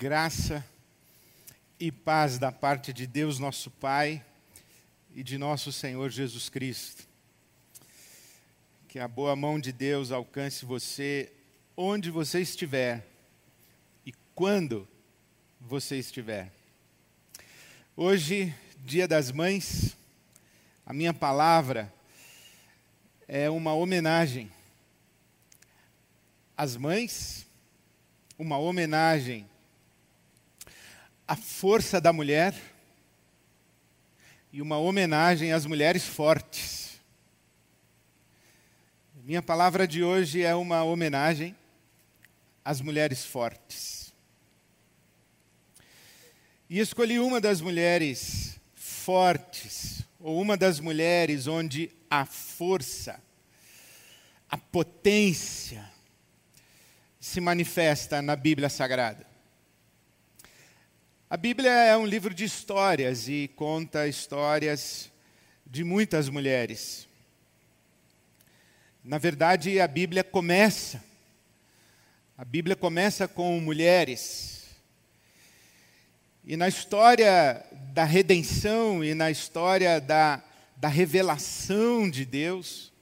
[0.00, 0.64] Graça
[1.78, 4.24] e paz da parte de Deus, nosso Pai,
[5.14, 7.06] e de nosso Senhor Jesus Cristo.
[8.88, 11.30] Que a boa mão de Deus alcance você
[11.76, 13.06] onde você estiver
[14.06, 14.88] e quando
[15.60, 16.50] você estiver.
[17.94, 19.98] Hoje, Dia das Mães,
[20.86, 21.92] a minha palavra
[23.28, 24.50] é uma homenagem
[26.56, 27.46] às mães,
[28.38, 29.49] uma homenagem
[31.30, 32.52] a força da mulher
[34.52, 36.98] e uma homenagem às mulheres fortes.
[39.22, 41.54] Minha palavra de hoje é uma homenagem
[42.64, 44.12] às mulheres fortes.
[46.68, 53.22] E escolhi uma das mulheres fortes, ou uma das mulheres onde a força,
[54.50, 55.88] a potência
[57.20, 59.29] se manifesta na Bíblia Sagrada.
[61.32, 65.12] A Bíblia é um livro de histórias e conta histórias
[65.64, 67.06] de muitas mulheres.
[69.04, 71.00] Na verdade, a Bíblia começa.
[72.36, 74.64] A Bíblia começa com mulheres.
[76.44, 80.42] E na história da redenção e na história da,
[80.76, 82.92] da revelação de Deus,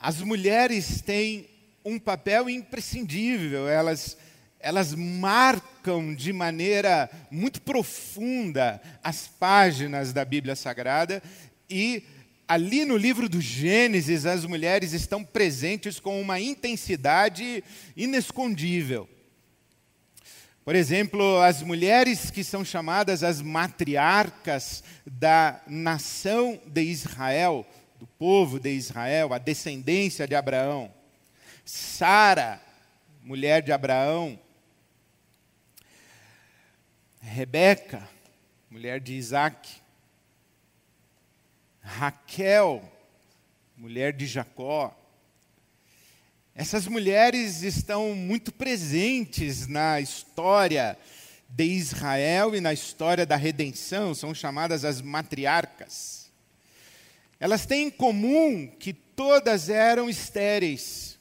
[0.00, 1.50] as mulheres têm
[1.84, 3.66] um papel imprescindível.
[3.66, 4.16] Elas
[4.60, 11.22] elas marcam de maneira muito profunda as páginas da Bíblia Sagrada
[11.70, 12.02] e
[12.46, 17.62] ali no livro do Gênesis as mulheres estão presentes com uma intensidade
[17.96, 19.08] inescondível.
[20.64, 27.66] Por exemplo, as mulheres que são chamadas as matriarcas da nação de Israel,
[27.98, 30.92] do povo de Israel, a descendência de Abraão.
[31.64, 32.60] Sara,
[33.22, 34.38] mulher de Abraão,
[37.28, 38.08] Rebeca,
[38.70, 39.82] mulher de Isaac,
[41.80, 42.82] Raquel,
[43.76, 44.96] mulher de Jacó.
[46.54, 50.98] Essas mulheres estão muito presentes na história
[51.48, 56.30] de Israel e na história da redenção, são chamadas as matriarcas.
[57.38, 61.18] Elas têm em comum que todas eram estéreis.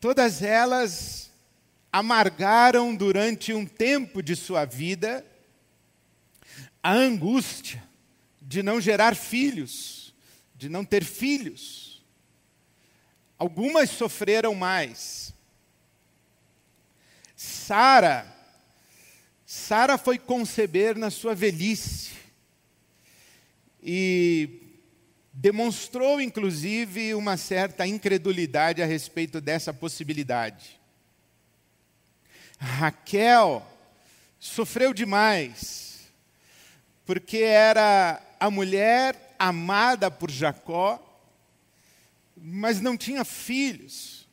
[0.00, 1.27] Todas elas
[1.92, 5.24] amargaram durante um tempo de sua vida
[6.82, 7.82] a angústia
[8.40, 10.14] de não gerar filhos,
[10.54, 12.02] de não ter filhos.
[13.38, 15.34] Algumas sofreram mais.
[17.36, 18.26] Sara,
[19.46, 22.10] Sara foi conceber na sua velhice
[23.82, 24.60] e
[25.32, 30.77] demonstrou inclusive uma certa incredulidade a respeito dessa possibilidade.
[32.58, 33.64] Raquel
[34.38, 36.00] sofreu demais,
[37.06, 41.04] porque era a mulher amada por Jacó,
[42.36, 44.28] mas não tinha filhos.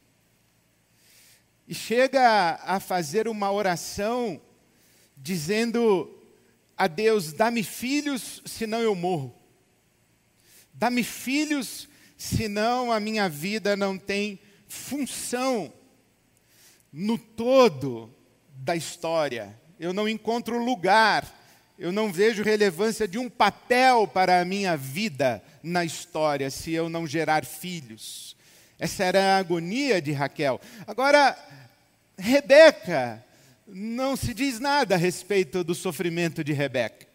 [1.68, 4.42] E chega a fazer uma oração
[5.18, 6.12] dizendo
[6.78, 9.36] a Deus: dá-me filhos, senão eu morro.
[10.74, 11.88] Dá-me filhos,
[12.18, 15.74] senão a minha vida não tem função
[16.92, 18.15] no todo
[18.66, 19.56] da história.
[19.80, 21.24] Eu não encontro lugar,
[21.78, 26.90] eu não vejo relevância de um papel para a minha vida na história se eu
[26.90, 28.36] não gerar filhos.
[28.80, 30.59] Essa era a agonia de Raquel.
[30.88, 31.38] Agora,
[32.18, 33.24] Rebeca,
[33.68, 37.06] não se diz nada a respeito do sofrimento de Rebeca.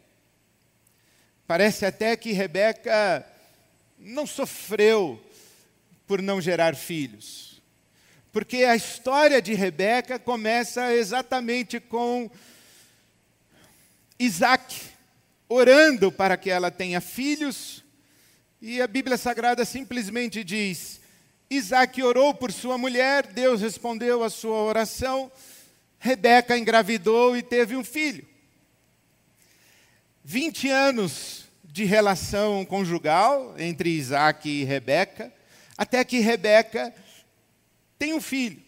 [1.48, 3.26] Parece até que Rebeca
[3.98, 5.20] não sofreu
[6.06, 7.49] por não gerar filhos.
[8.32, 12.30] Porque a história de Rebeca começa exatamente com
[14.18, 14.76] Isaac
[15.48, 17.82] orando para que ela tenha filhos,
[18.62, 21.00] e a Bíblia Sagrada simplesmente diz:
[21.50, 25.32] Isaac orou por sua mulher, Deus respondeu a sua oração,
[25.98, 28.24] Rebeca engravidou e teve um filho.
[30.22, 35.32] 20 anos de relação conjugal entre Isaac e Rebeca,
[35.76, 36.94] até que Rebeca
[38.00, 38.58] tem um filho.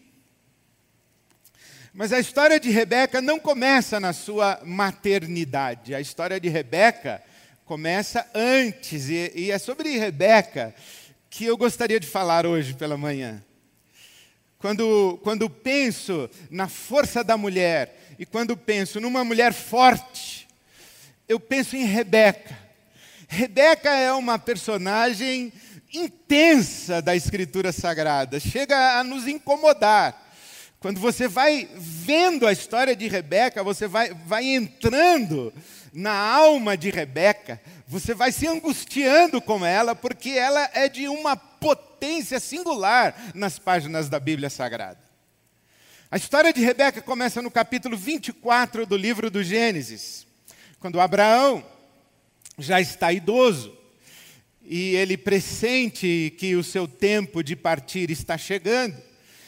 [1.91, 5.95] Mas a história de Rebeca não começa na sua maternidade.
[5.95, 7.19] A história de Rebeca
[7.65, 9.09] começa antes.
[9.09, 10.73] E, e é sobre Rebeca
[11.31, 13.43] que eu gostaria de falar hoje pela manhã.
[14.59, 20.47] Quando, quando penso na força da mulher e quando penso numa mulher forte,
[21.27, 22.55] eu penso em Rebeca.
[23.27, 25.51] Rebeca é uma personagem
[25.93, 30.19] intensa da Escritura Sagrada, chega a nos incomodar.
[30.79, 35.53] Quando você vai vendo a história de Rebeca, você vai, vai entrando
[35.93, 41.37] na alma de Rebeca, você vai se angustiando com ela, porque ela é de uma
[41.37, 44.99] potência singular nas páginas da Bíblia Sagrada.
[46.09, 50.27] A história de Rebeca começa no capítulo 24 do livro do Gênesis,
[50.79, 51.63] quando Abraão
[52.57, 53.82] já está idoso
[54.65, 58.95] e ele pressente que o seu tempo de partir está chegando.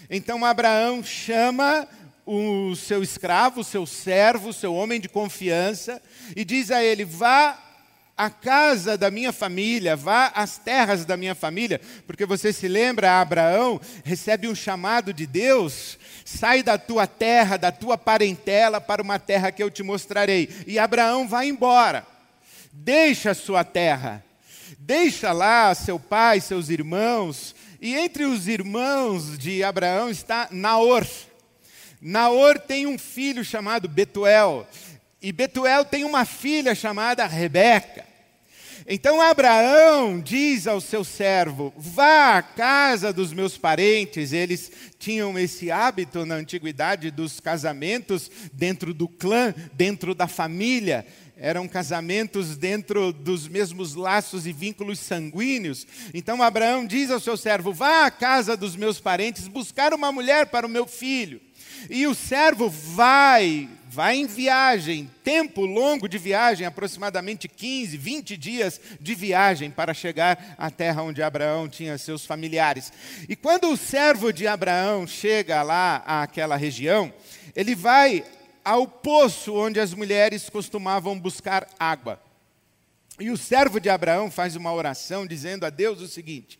[0.09, 1.87] Então Abraão chama
[2.25, 6.01] o seu escravo, o seu servo, o seu homem de confiança,
[6.35, 7.59] e diz a ele: vá
[8.17, 13.21] à casa da minha família, vá às terras da minha família, porque você se lembra,
[13.21, 19.19] Abraão recebe um chamado de Deus, sai da tua terra, da tua parentela, para uma
[19.19, 20.49] terra que eu te mostrarei.
[20.65, 22.07] E Abraão vai embora,
[22.71, 24.24] deixa a sua terra,
[24.85, 31.05] deixa lá seu pai, seus irmãos, e entre os irmãos de Abraão está Naor.
[31.99, 34.67] Naor tem um filho chamado Betuel.
[35.19, 38.05] E Betuel tem uma filha chamada Rebeca.
[38.87, 44.33] Então Abraão diz ao seu servo: Vá à casa dos meus parentes.
[44.33, 51.67] Eles tinham esse hábito na antiguidade dos casamentos dentro do clã, dentro da família eram
[51.67, 55.85] casamentos dentro dos mesmos laços e vínculos sanguíneos.
[56.13, 60.47] Então Abraão diz ao seu servo: Vá à casa dos meus parentes buscar uma mulher
[60.47, 61.41] para o meu filho.
[61.89, 68.81] E o servo vai, vai em viagem, tempo longo de viagem, aproximadamente 15, 20 dias
[68.99, 72.91] de viagem para chegar à terra onde Abraão tinha seus familiares.
[73.27, 77.13] E quando o servo de Abraão chega lá àquela região,
[77.55, 78.23] ele vai
[78.65, 82.19] ao poço onde as mulheres costumavam buscar água.
[83.19, 86.59] E o servo de Abraão faz uma oração dizendo a Deus o seguinte: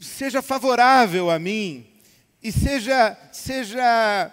[0.00, 1.84] seja favorável a mim
[2.40, 4.32] e seja, seja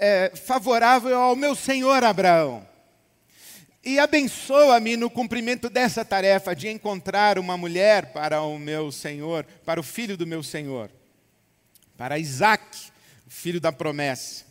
[0.00, 2.66] é, favorável ao meu senhor Abraão.
[3.84, 9.78] E abençoa-me no cumprimento dessa tarefa de encontrar uma mulher para o meu senhor, para
[9.78, 10.90] o filho do meu senhor,
[11.96, 12.90] para Isaac,
[13.28, 14.47] filho da promessa.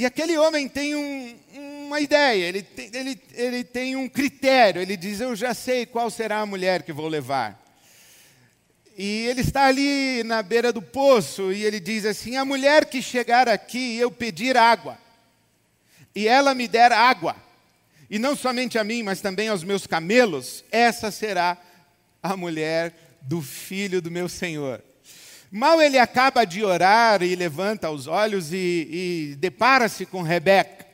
[0.00, 1.36] E aquele homem tem um,
[1.84, 6.10] uma ideia, ele tem, ele, ele tem um critério, ele diz: Eu já sei qual
[6.10, 7.62] será a mulher que vou levar.
[8.96, 13.02] E ele está ali na beira do poço e ele diz assim: A mulher que
[13.02, 14.96] chegar aqui eu pedir água,
[16.14, 17.36] e ela me der água,
[18.08, 21.58] e não somente a mim, mas também aos meus camelos, essa será
[22.22, 24.82] a mulher do filho do meu senhor.
[25.50, 28.88] Mal ele acaba de orar e levanta os olhos e,
[29.32, 30.86] e depara-se com Rebeca.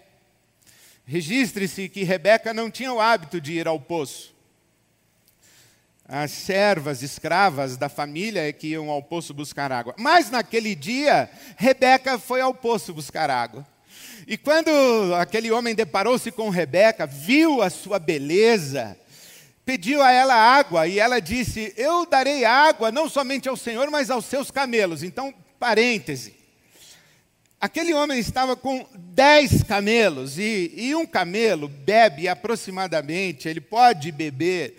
[1.04, 4.34] Registre-se que Rebeca não tinha o hábito de ir ao poço.
[6.08, 9.94] As servas, escravas da família é que iam ao poço buscar água.
[9.98, 13.66] Mas naquele dia, Rebeca foi ao poço buscar água.
[14.26, 14.70] E quando
[15.16, 18.96] aquele homem deparou-se com Rebeca, viu a sua beleza,
[19.66, 24.08] pediu a ela água e ela disse: Eu darei água não somente ao Senhor, mas
[24.08, 25.02] aos seus camelos.
[25.02, 26.34] Então, parêntese.
[27.60, 34.76] Aquele homem estava com dez camelos e, e um camelo bebe aproximadamente, ele pode beber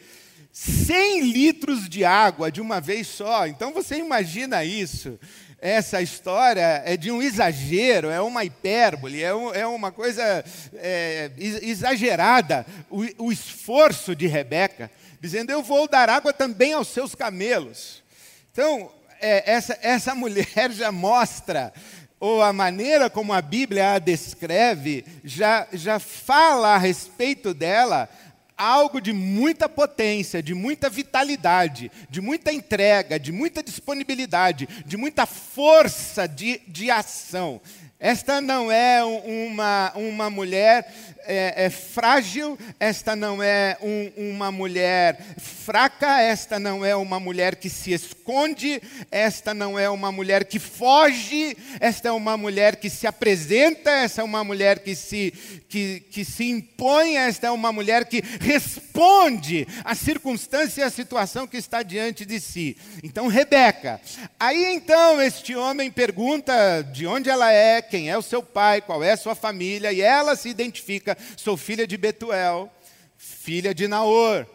[0.54, 3.46] 100 litros de água de uma vez só.
[3.46, 5.20] Então você imagina isso
[5.60, 10.46] essa história é de um exagero, é uma hipérbole, é, um, é uma coisa
[10.76, 12.66] é, exagerada.
[12.90, 18.04] O, o esforço de Rebeca, dizendo: Eu vou dar água também aos seus camelos.
[18.52, 21.74] Então, é, essa, essa mulher já mostra
[22.20, 28.10] ou a maneira como a Bíblia a descreve, já, já fala a respeito dela
[28.58, 35.26] algo de muita potência, de muita vitalidade, de muita entrega, de muita disponibilidade, de muita
[35.26, 37.62] força de, de ação.
[38.00, 40.86] Esta não é uma, uma mulher
[41.28, 47.58] é, é frágil, esta não é um, uma mulher fraca, esta não é uma mulher
[47.58, 52.90] que se esconde, esta não é uma mulher que foge, esta é uma mulher que
[52.90, 55.34] se apresenta, esta é uma mulher que se,
[55.68, 61.46] que, que se impõe, esta é uma mulher que responde à circunstância e à situação
[61.46, 62.78] que está diante de si.
[63.04, 64.00] Então, Rebeca.
[64.40, 69.04] Aí então este homem pergunta de onde ela é, quem é o seu pai, qual
[69.04, 72.72] é a sua família, e ela se identifica sou filha de Betuel,
[73.18, 74.46] filha de Naor.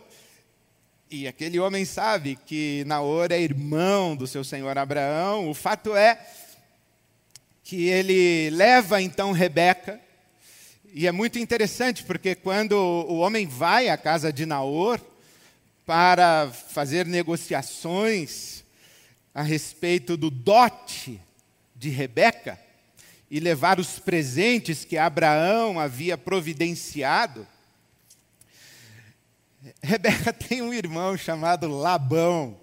[1.11, 5.51] E aquele homem sabe que Naor é irmão do seu senhor Abraão.
[5.51, 6.19] O fato é
[7.63, 10.01] que ele leva então Rebeca.
[10.95, 14.99] E é muito interessante porque quando o homem vai à casa de Naor
[15.85, 18.65] para fazer negociações
[19.35, 21.21] a respeito do dote
[21.75, 22.59] de Rebeca
[23.33, 27.49] e levar os presentes que Abraão havia providenciado,
[29.83, 32.61] Rebeca tem um irmão chamado Labão,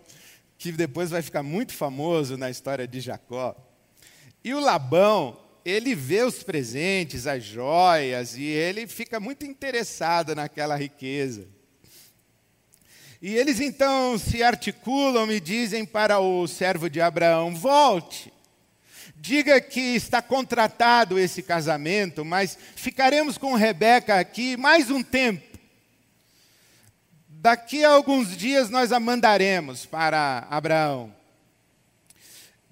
[0.60, 3.56] que depois vai ficar muito famoso na história de Jacó.
[4.44, 10.76] E o Labão, ele vê os presentes, as joias, e ele fica muito interessado naquela
[10.76, 11.48] riqueza.
[13.20, 18.32] E eles então se articulam e dizem para o servo de Abraão: volte,
[19.22, 25.60] diga que está contratado esse casamento, mas ficaremos com Rebeca aqui mais um tempo.
[27.28, 31.14] Daqui a alguns dias nós a mandaremos para Abraão.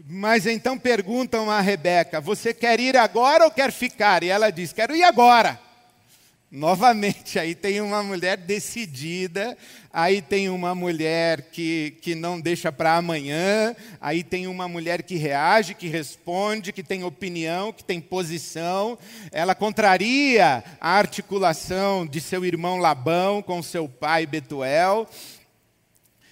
[0.09, 4.23] Mas então perguntam a Rebeca: Você quer ir agora ou quer ficar?
[4.23, 5.59] E ela diz: Quero ir agora.
[6.49, 9.57] Novamente, aí tem uma mulher decidida,
[9.91, 15.17] aí tem uma mulher que, que não deixa para amanhã, aí tem uma mulher que
[15.17, 18.97] reage, que responde, que tem opinião, que tem posição.
[19.29, 25.05] Ela contraria a articulação de seu irmão Labão com seu pai Betuel.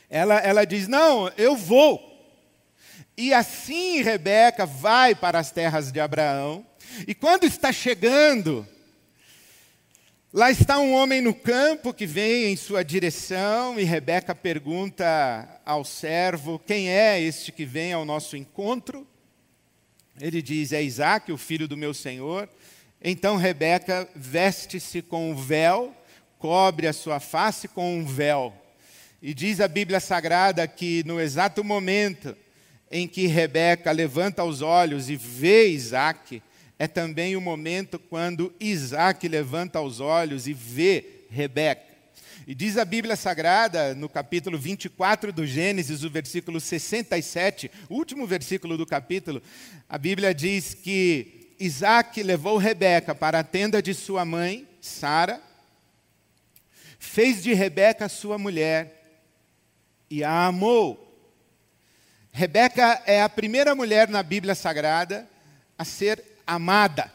[0.10, 2.13] Ela, ela diz: Não, eu vou.
[3.17, 6.65] E assim Rebeca vai para as terras de Abraão,
[7.05, 8.65] e quando está chegando,
[10.36, 15.86] Lá está um homem no campo que vem em sua direção e Rebeca pergunta ao
[15.86, 19.08] servo: Quem é este que vem ao nosso encontro?
[20.20, 22.50] Ele diz: É Isaac, o filho do meu senhor.
[23.01, 25.96] Então Rebeca veste-se com um véu,
[26.38, 28.54] cobre a sua face com um véu.
[29.22, 32.36] E diz a Bíblia Sagrada que no exato momento
[32.92, 36.44] em que Rebeca levanta os olhos e vê Isaac,
[36.77, 41.96] é também o momento quando Isaac levanta os olhos e vê Rebeca.
[42.48, 48.27] E diz a Bíblia Sagrada, no capítulo 24 do Gênesis, o versículo 67, o último
[48.27, 49.41] versículo do capítulo,
[49.89, 55.41] a Bíblia diz que Isaac levou Rebeca para a tenda de sua mãe, Sara,
[57.00, 59.22] fez de Rebeca sua mulher
[60.10, 61.01] e a amou.
[62.32, 65.27] Rebeca é a primeira mulher na Bíblia Sagrada
[65.77, 67.12] a ser amada.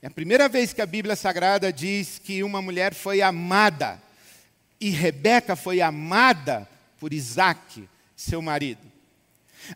[0.00, 4.02] É a primeira vez que a Bíblia Sagrada diz que uma mulher foi amada.
[4.80, 6.68] E Rebeca foi amada
[6.98, 8.80] por Isaac, seu marido.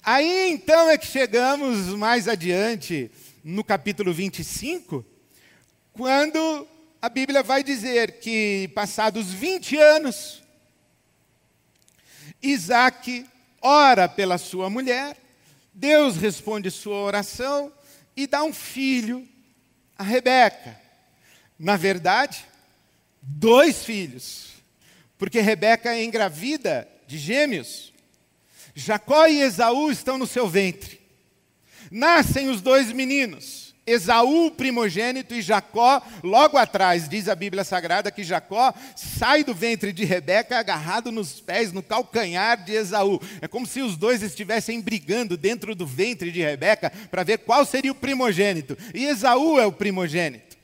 [0.02, 3.10] Aí então é que chegamos mais adiante,
[3.44, 5.04] no capítulo 25,
[5.92, 6.66] quando
[7.00, 10.42] a Bíblia vai dizer que, passados 20 anos,
[12.42, 13.24] Isaac
[13.62, 15.16] ora pela sua mulher,
[15.72, 17.72] Deus responde sua oração,
[18.16, 19.28] e dá um filho
[19.98, 20.80] a Rebeca.
[21.58, 22.44] Na verdade,
[23.20, 24.54] dois filhos,
[25.18, 27.92] porque Rebeca é engravida de gêmeos.
[28.74, 31.00] Jacó e Esaú estão no seu ventre.
[31.90, 33.65] Nascem os dois meninos.
[33.86, 39.92] Esaú, primogênito, e Jacó, logo atrás, diz a Bíblia Sagrada que Jacó sai do ventre
[39.92, 43.20] de Rebeca agarrado nos pés, no calcanhar de Esaú.
[43.40, 47.64] É como se os dois estivessem brigando dentro do ventre de Rebeca para ver qual
[47.64, 48.76] seria o primogênito.
[48.92, 50.56] E Esaú é o primogênito.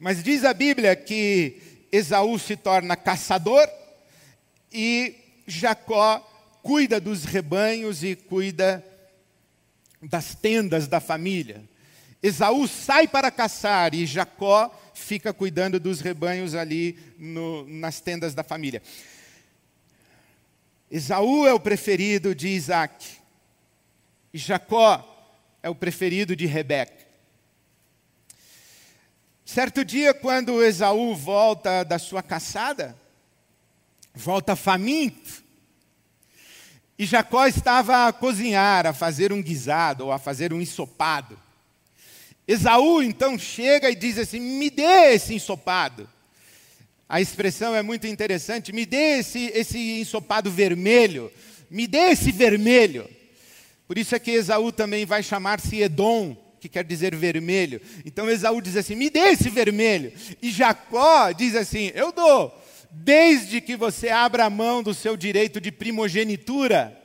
[0.00, 3.68] Mas diz a Bíblia que Esaú se torna caçador
[4.72, 5.14] e
[5.46, 6.18] Jacó
[6.60, 8.84] cuida dos rebanhos e cuida
[10.02, 11.62] das tendas da família.
[12.24, 18.42] Esaú sai para caçar e Jacó fica cuidando dos rebanhos ali no, nas tendas da
[18.42, 18.80] família.
[20.90, 23.18] Esaú é o preferido de Isaac.
[24.32, 25.04] E Jacó
[25.62, 27.06] é o preferido de Rebeca.
[29.44, 32.96] Certo dia, quando Esaú volta da sua caçada,
[34.14, 35.44] volta faminto,
[36.98, 41.43] e Jacó estava a cozinhar, a fazer um guisado ou a fazer um ensopado.
[42.46, 46.08] Esaú então chega e diz assim: me dê esse ensopado.
[47.08, 51.30] A expressão é muito interessante: me dê esse, esse ensopado vermelho,
[51.70, 53.08] me dê esse vermelho.
[53.86, 57.80] Por isso é que Esaú também vai chamar-se Edom, que quer dizer vermelho.
[58.04, 60.12] Então Esaú diz assim: me dê esse vermelho.
[60.42, 62.54] E Jacó diz assim: eu dou,
[62.90, 67.03] desde que você abra a mão do seu direito de primogenitura.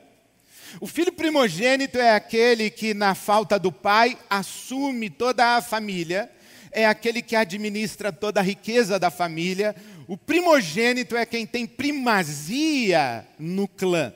[0.79, 6.29] O filho primogênito é aquele que, na falta do pai, assume toda a família,
[6.71, 9.75] é aquele que administra toda a riqueza da família.
[10.07, 14.13] O primogênito é quem tem primazia no clã.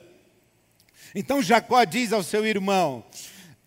[1.14, 3.04] Então Jacó diz ao seu irmão: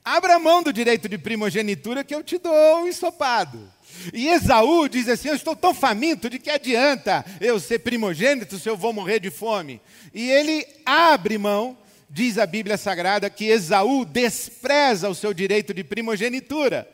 [0.03, 3.71] abra mão do direito de primogenitura que eu te dou um ensopado.
[4.13, 8.69] E Esaú diz assim: Eu estou tão faminto de que adianta eu ser primogênito se
[8.69, 9.81] eu vou morrer de fome.
[10.13, 11.77] E ele abre mão
[12.09, 16.87] diz a Bíblia Sagrada que Esaú despreza o seu direito de primogenitura.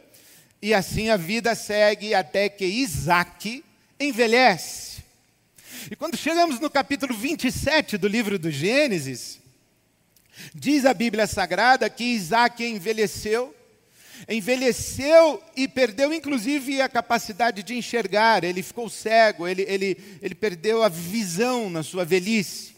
[0.61, 3.63] E assim a vida segue até que Isaac
[3.99, 5.03] envelhece.
[5.91, 9.39] E quando chegamos no capítulo 27 do livro do Gênesis,
[10.55, 13.53] diz a Bíblia Sagrada que Isaac envelheceu,
[14.29, 20.81] envelheceu e perdeu inclusive a capacidade de enxergar, ele ficou cego, ele, ele, ele perdeu
[20.81, 22.72] a visão na sua velhice.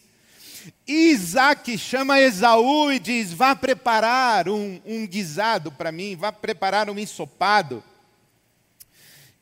[0.88, 6.98] Isaac chama Esaú e diz: Vá preparar um, um guisado para mim, vá preparar um
[6.98, 7.84] ensopado.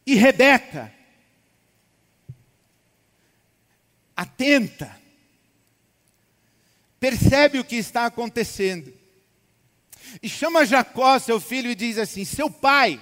[0.06, 0.94] E Rebeca,
[4.15, 5.00] atenta,
[7.00, 8.94] percebe o que está acontecendo.
[10.22, 13.00] E chama Jacó, seu filho, e diz assim: Seu pai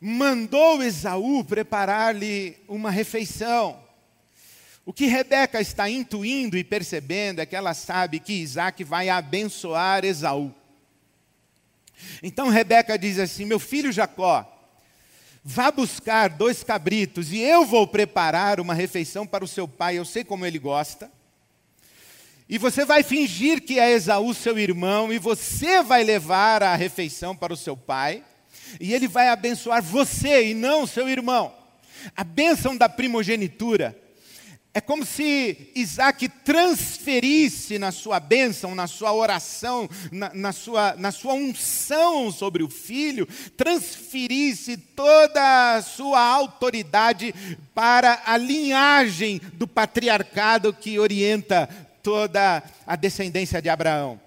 [0.00, 3.87] mandou Esaú preparar-lhe uma refeição.
[4.88, 10.02] O que Rebeca está intuindo e percebendo é que ela sabe que Isaac vai abençoar
[10.02, 10.50] Esaú.
[12.22, 14.50] Então Rebeca diz assim: Meu filho Jacó,
[15.44, 20.06] vá buscar dois cabritos e eu vou preparar uma refeição para o seu pai, eu
[20.06, 21.12] sei como ele gosta.
[22.48, 27.36] E você vai fingir que é Esaú, seu irmão, e você vai levar a refeição
[27.36, 28.24] para o seu pai,
[28.80, 31.54] e ele vai abençoar você e não seu irmão.
[32.16, 34.07] A bênção da primogenitura
[34.78, 41.10] é como se Isaac transferisse na sua bênção, na sua oração, na, na, sua, na
[41.10, 47.34] sua unção sobre o filho, transferisse toda a sua autoridade
[47.74, 51.68] para a linhagem do patriarcado que orienta
[52.00, 54.20] toda a descendência de Abraão.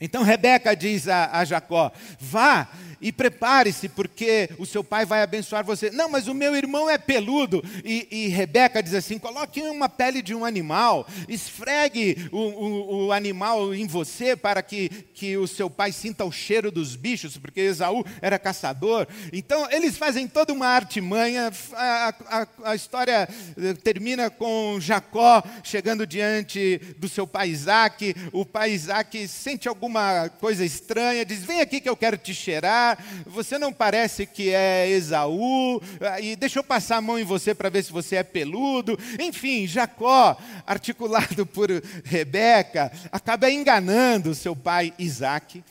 [0.00, 2.68] Então Rebeca diz a, a Jacó: vá
[3.00, 5.90] e prepare-se, porque o seu pai vai abençoar você.
[5.90, 7.62] Não, mas o meu irmão é peludo.
[7.84, 13.12] E, e Rebeca diz assim: coloque uma pele de um animal, esfregue o, o, o,
[13.12, 17.60] animal em você para que, que o seu pai sinta o cheiro dos bichos, porque
[17.60, 19.06] Esaú era caçador.
[19.32, 21.50] Então, eles fazem toda uma artimanha.
[21.74, 28.14] A, a, a história eh, termina com Jacó chegando diante do seu pai Isaac.
[28.32, 32.85] O pai Isaac sente alguma coisa estranha, diz: Vem aqui que eu quero te cheirar
[33.24, 37.54] você não parece que é Esaú, ah, e deixa eu passar a mão em você
[37.54, 38.98] para ver se você é peludo.
[39.18, 41.70] Enfim, Jacó, articulado por
[42.04, 45.64] Rebeca, acaba enganando seu pai Isaac.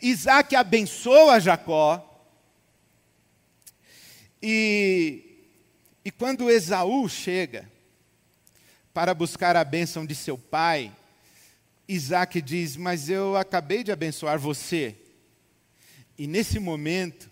[0.00, 2.08] Isaac abençoa Jacó.
[4.42, 5.22] E,
[6.04, 7.70] e quando Esaú chega
[8.92, 10.92] para buscar a bênção de seu pai,
[11.88, 14.96] Isaac diz: Mas eu acabei de abençoar você.
[16.18, 17.30] E nesse momento,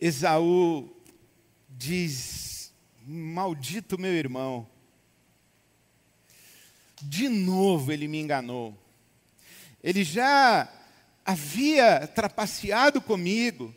[0.00, 0.94] Esaú
[1.68, 2.72] diz:
[3.06, 4.68] Maldito meu irmão,
[7.02, 8.76] de novo ele me enganou.
[9.82, 10.72] Ele já
[11.24, 13.74] havia trapaceado comigo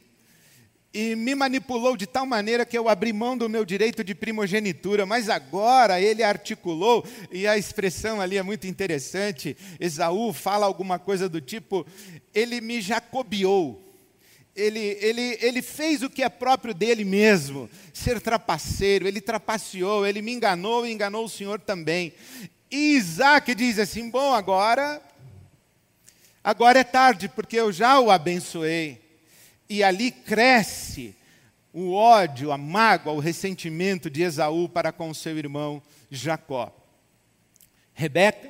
[0.94, 5.06] e me manipulou de tal maneira que eu abri mão do meu direito de primogenitura,
[5.06, 9.56] mas agora ele articulou, e a expressão ali é muito interessante.
[9.80, 11.86] Esaú fala alguma coisa do tipo:
[12.38, 13.84] ele me jacobiou.
[14.56, 20.22] Ele, ele, ele fez o que é próprio dele mesmo, ser trapaceiro, ele trapaceou, ele
[20.22, 22.14] me enganou e enganou o Senhor também.
[22.70, 25.02] E Isaac diz assim: Bom, agora,
[26.44, 29.02] agora é tarde, porque eu já o abençoei
[29.70, 31.16] e ali cresce
[31.74, 36.72] o ódio, a mágoa, o ressentimento de Esaú para com seu irmão Jacó.
[37.94, 38.50] Rebeca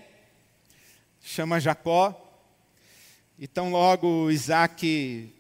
[1.22, 2.27] chama Jacó,
[3.40, 5.34] então logo Isaac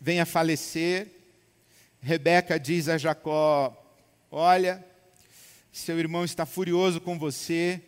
[0.00, 1.08] vem a falecer.
[2.00, 3.76] Rebeca diz a Jacó:
[4.30, 4.84] Olha,
[5.72, 7.80] seu irmão está furioso com você,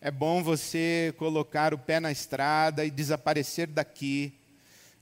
[0.00, 4.38] é bom você colocar o pé na estrada e desaparecer daqui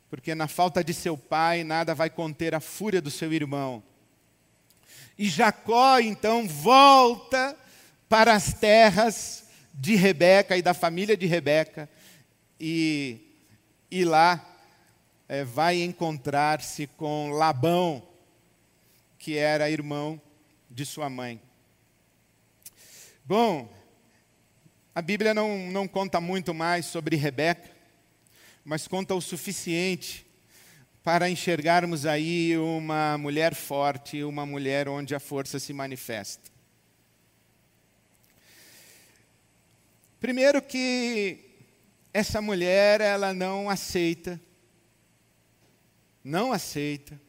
[0.08, 3.82] porque na falta de seu pai nada vai conter a fúria do seu irmão.
[5.18, 7.56] E Jacó então volta
[8.08, 11.88] para as terras de Rebeca e da família de Rebeca,
[12.60, 13.20] e,
[13.90, 14.44] e lá
[15.28, 18.06] é, vai encontrar-se com Labão,
[19.18, 20.20] que era irmão
[20.70, 21.40] de sua mãe.
[23.24, 23.68] Bom,
[24.94, 27.70] a Bíblia não, não conta muito mais sobre Rebeca,
[28.64, 30.26] mas conta o suficiente
[31.02, 36.50] para enxergarmos aí uma mulher forte, uma mulher onde a força se manifesta.
[40.18, 41.45] Primeiro que
[42.16, 44.40] essa mulher, ela não aceita,
[46.24, 47.20] não aceita,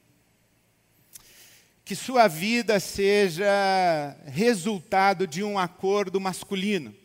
[1.84, 6.96] que sua vida seja resultado de um acordo masculino.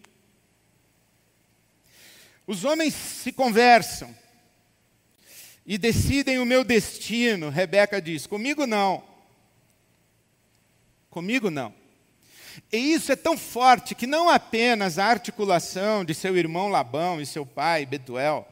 [2.47, 4.17] Os homens se conversam
[5.67, 7.49] e decidem o meu destino.
[7.51, 9.03] Rebeca diz: Comigo não.
[11.11, 11.75] Comigo não.
[12.73, 17.27] E isso é tão forte que não apenas a articulação de seu irmão Labão e
[17.27, 18.49] seu pai Betuel,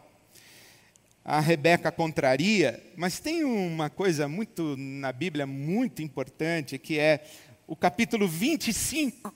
[1.24, 7.24] a Rebeca contraria, mas tem uma coisa muito na Bíblia muito importante que é
[7.66, 9.32] o capítulo 25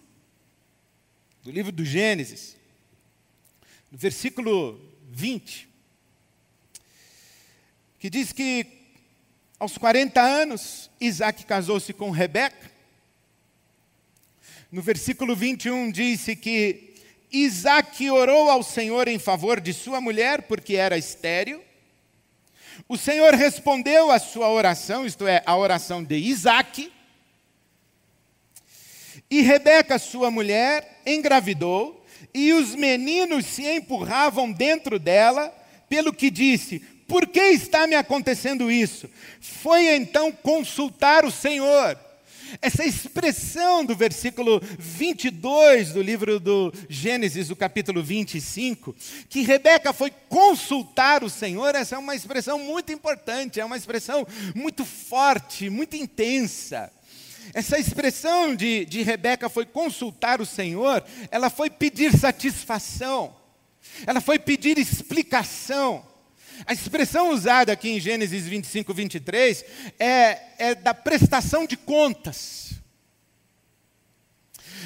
[1.42, 2.56] do livro do Gênesis,
[3.92, 5.68] no versículo 20,
[7.98, 8.66] que diz que
[9.58, 12.73] aos 40 anos Isaac casou-se com Rebeca.
[14.74, 16.94] No versículo 21 disse que
[17.30, 21.62] Isaac orou ao Senhor em favor de sua mulher, porque era estéril.
[22.88, 26.92] O Senhor respondeu à sua oração, isto é, a oração de Isaac.
[29.30, 35.54] E Rebeca, sua mulher, engravidou, e os meninos se empurravam dentro dela,
[35.88, 39.08] pelo que disse: Por que está me acontecendo isso?
[39.40, 41.96] Foi então consultar o Senhor.
[42.60, 48.94] Essa expressão do versículo 22 do livro do Gênesis, do capítulo 25,
[49.28, 54.26] que Rebeca foi consultar o Senhor, essa é uma expressão muito importante, é uma expressão
[54.54, 56.92] muito forte, muito intensa.
[57.52, 63.34] Essa expressão de, de Rebeca foi consultar o Senhor, ela foi pedir satisfação,
[64.06, 66.04] ela foi pedir explicação.
[66.66, 69.64] A expressão usada aqui em Gênesis 25, 23
[69.98, 72.74] é, é da prestação de contas.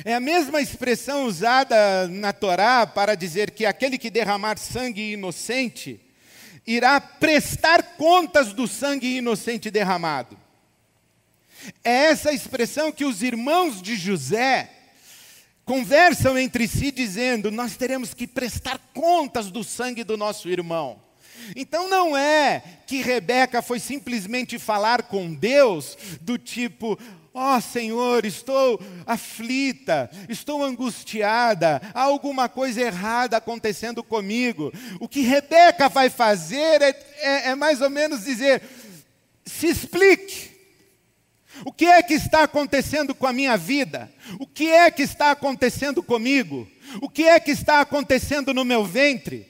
[0.05, 6.01] É a mesma expressão usada na Torá para dizer que aquele que derramar sangue inocente
[6.67, 10.39] irá prestar contas do sangue inocente derramado.
[11.83, 14.71] É essa expressão que os irmãos de José
[15.65, 21.08] conversam entre si, dizendo: Nós teremos que prestar contas do sangue do nosso irmão.
[21.55, 26.99] Então não é que Rebeca foi simplesmente falar com Deus do tipo,
[27.35, 34.73] ó oh, Senhor, estou aflita, estou angustiada, há alguma coisa errada acontecendo comigo.
[34.99, 38.63] O que Rebeca vai fazer é, é, é mais ou menos dizer:
[39.45, 40.59] se explique.
[41.65, 44.11] O que é que está acontecendo com a minha vida?
[44.39, 46.69] O que é que está acontecendo comigo?
[47.01, 49.49] O que é que está acontecendo no meu ventre?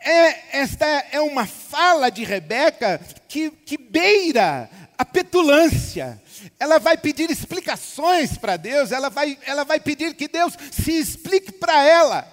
[0.00, 6.20] É, esta é uma fala de Rebeca que, que beira a petulância.
[6.58, 11.52] Ela vai pedir explicações para Deus, ela vai, ela vai pedir que Deus se explique
[11.52, 12.26] para ela.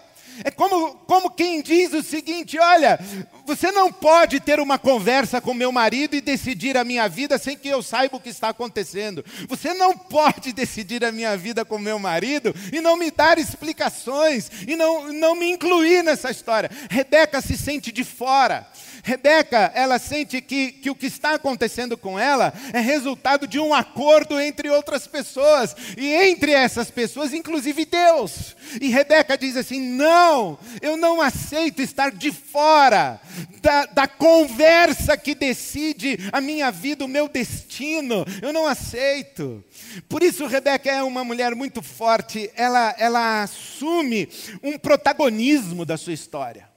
[0.43, 2.99] É como, como quem diz o seguinte: olha,
[3.47, 7.57] você não pode ter uma conversa com meu marido e decidir a minha vida sem
[7.57, 9.23] que eu saiba o que está acontecendo.
[9.47, 14.51] Você não pode decidir a minha vida com meu marido e não me dar explicações
[14.67, 16.69] e não, não me incluir nessa história.
[16.89, 18.67] Rebeca se sente de fora.
[19.07, 23.73] Rebeca, ela sente que, que o que está acontecendo com ela é resultado de um
[23.73, 28.53] acordo entre outras pessoas, e entre essas pessoas, inclusive Deus.
[28.81, 33.21] E Rebeca diz assim: Não, eu não aceito estar de fora
[33.61, 38.25] da, da conversa que decide a minha vida, o meu destino.
[38.41, 39.63] Eu não aceito.
[40.09, 44.27] Por isso, Rebeca é uma mulher muito forte, ela, ela assume
[44.61, 46.75] um protagonismo da sua história.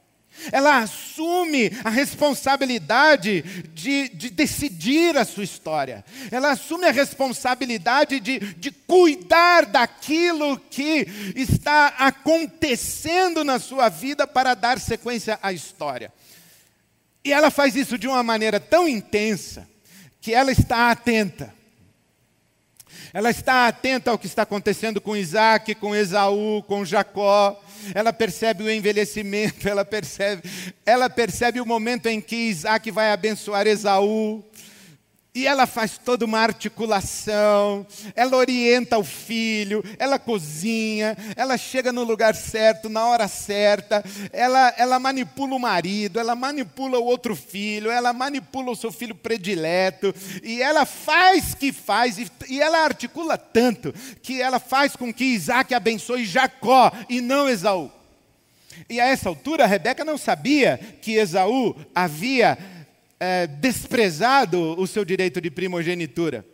[0.53, 3.43] Ela assume a responsabilidade
[3.75, 6.05] de, de, decidir a sua história.
[6.31, 14.55] Ela assume a responsabilidade de, de cuidar daquilo que está acontecendo na sua vida para
[14.55, 16.13] dar sequência à história.
[17.23, 19.69] E ela faz isso de uma maneira tão intensa
[20.21, 21.55] que ela está atenta.
[23.13, 27.61] Ela está atenta ao que está acontecendo com Isaac, com Esaú, com Jacó
[27.95, 30.43] ela percebe o envelhecimento, ela percebe,
[30.85, 34.45] ela percebe o momento em que Isaac vai abençoar Esaú.
[35.33, 42.03] E ela faz toda uma articulação, ela orienta o filho, ela cozinha, ela chega no
[42.03, 47.93] lugar certo, na hora certa, ela, ela manipula o marido, ela manipula o outro filho,
[47.93, 50.13] ela manipula o seu filho predileto,
[50.43, 55.25] e ela faz que faz, e, e ela articula tanto, que ela faz com que
[55.25, 57.89] Isaac abençoe Jacó e não Esaú.
[58.89, 62.59] E a essa altura, Rebeca não sabia que Esaú havia
[63.21, 66.45] é, desprezado o seu direito de primogenitura.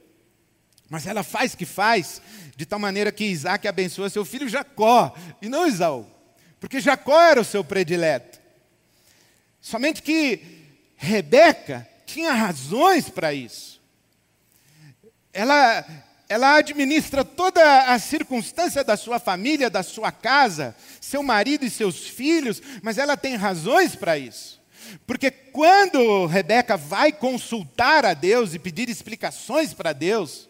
[0.91, 2.21] Mas ela faz que faz,
[2.57, 6.05] de tal maneira que Isaac abençoa seu filho Jacó, e não Isaú,
[6.59, 8.41] porque Jacó era o seu predileto.
[9.61, 10.41] Somente que
[10.97, 13.81] Rebeca tinha razões para isso.
[15.33, 15.85] Ela,
[16.29, 22.09] ela administra toda a circunstância da sua família, da sua casa, seu marido e seus
[22.09, 24.61] filhos, mas ela tem razões para isso.
[25.07, 30.49] Porque quando Rebeca vai consultar a Deus e pedir explicações para Deus,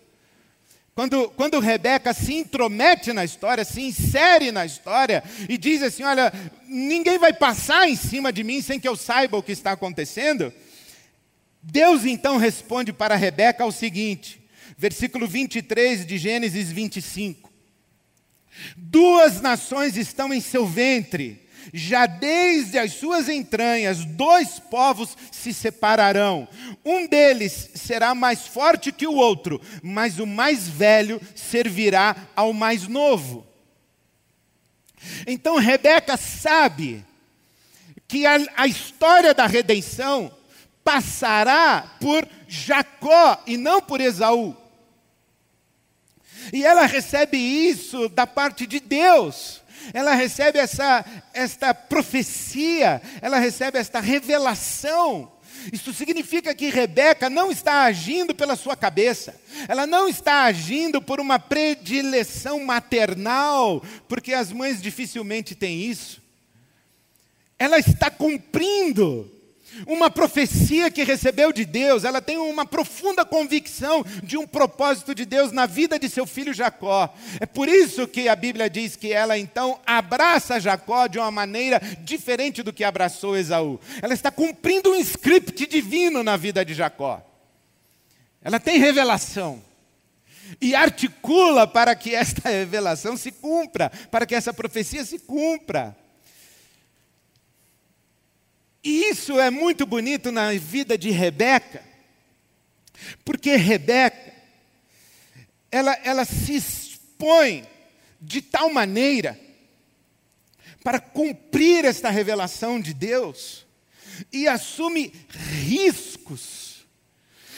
[0.94, 6.32] quando, quando Rebeca se intromete na história, se insere na história e diz assim: Olha,
[6.66, 10.50] ninguém vai passar em cima de mim sem que eu saiba o que está acontecendo.
[11.62, 14.40] Deus então responde para Rebeca o seguinte:
[14.78, 17.52] versículo 23 de Gênesis 25.
[18.74, 26.48] Duas nações estão em seu ventre, já desde as suas entranhas, dois povos se separarão.
[26.84, 32.86] Um deles será mais forte que o outro, mas o mais velho servirá ao mais
[32.86, 33.46] novo.
[35.26, 37.04] Então Rebeca sabe
[38.08, 40.32] que a, a história da redenção
[40.84, 44.56] passará por Jacó e não por Esaú.
[46.52, 49.62] E ela recebe isso da parte de Deus.
[49.92, 55.32] Ela recebe essa esta profecia, ela recebe esta revelação.
[55.72, 59.34] Isso significa que Rebeca não está agindo pela sua cabeça,
[59.66, 66.22] ela não está agindo por uma predileção maternal, porque as mães dificilmente têm isso.
[67.58, 69.30] Ela está cumprindo
[69.86, 75.24] uma profecia que recebeu de Deus, ela tem uma profunda convicção de um propósito de
[75.24, 77.12] Deus na vida de seu filho Jacó.
[77.40, 81.80] É por isso que a Bíblia diz que ela então abraça Jacó de uma maneira
[82.00, 83.80] diferente do que abraçou Esaú.
[84.00, 87.22] Ela está cumprindo um script divino na vida de Jacó.
[88.42, 89.62] Ela tem revelação
[90.60, 95.96] e articula para que esta revelação se cumpra, para que essa profecia se cumpra.
[98.86, 101.82] E isso é muito bonito na vida de Rebeca,
[103.24, 104.32] porque Rebeca,
[105.72, 107.66] ela, ela se expõe
[108.20, 109.36] de tal maneira
[110.84, 113.66] para cumprir esta revelação de Deus
[114.32, 116.86] e assume riscos,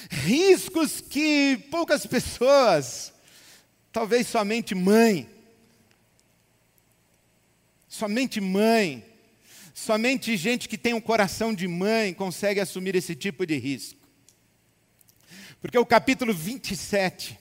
[0.08, 3.12] riscos que poucas pessoas,
[3.92, 5.28] talvez somente mãe,
[7.86, 9.04] somente mãe,
[9.84, 14.00] Somente gente que tem um coração de mãe consegue assumir esse tipo de risco.
[15.62, 17.38] Porque o capítulo 27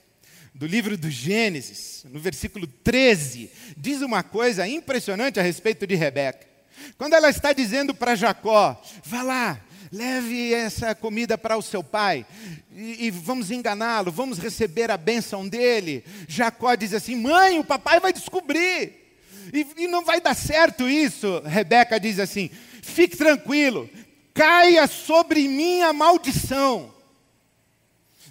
[0.53, 6.47] do livro do Gênesis, no versículo 13, diz uma coisa impressionante a respeito de Rebeca.
[6.95, 9.59] Quando ela está dizendo para Jacó: vá lá,
[9.91, 12.23] leve essa comida para o seu pai
[12.71, 16.05] e, e vamos enganá-lo, vamos receber a bênção dele.
[16.27, 19.06] Jacó diz assim: mãe, o papai vai descobrir.
[19.53, 21.41] E, e não vai dar certo isso.
[21.45, 22.49] Rebeca diz assim:
[22.81, 23.89] fique tranquilo,
[24.33, 26.93] caia sobre mim a maldição.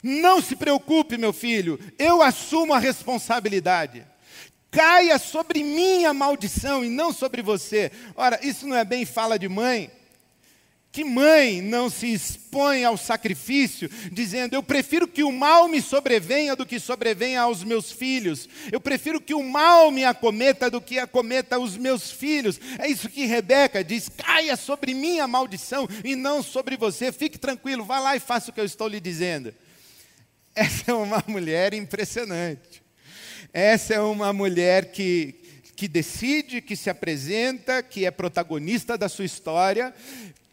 [0.03, 4.07] Não se preocupe, meu filho, eu assumo a responsabilidade.
[4.71, 7.91] Caia sobre mim a maldição e não sobre você.
[8.15, 9.91] Ora, isso não é bem fala de mãe?
[10.97, 16.57] Que mãe não se expõe ao sacrifício, dizendo: Eu prefiro que o mal me sobrevenha
[16.57, 18.49] do que sobrevenha aos meus filhos.
[18.73, 22.59] Eu prefiro que o mal me acometa do que acometa os meus filhos.
[22.79, 27.13] É isso que Rebeca diz: caia sobre mim a maldição e não sobre você.
[27.13, 29.53] Fique tranquilo, vá lá e faça o que eu estou lhe dizendo.
[30.57, 32.83] Essa é uma mulher impressionante.
[33.53, 35.35] Essa é uma mulher que,
[35.77, 39.95] que decide, que se apresenta, que é protagonista da sua história,